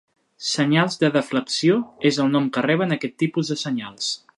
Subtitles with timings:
[0.51, 1.77] "Senyals de deflexió"
[2.13, 4.15] és el nom que reben aquest tipus de senyals.